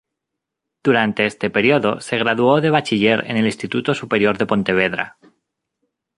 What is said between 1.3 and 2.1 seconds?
periodo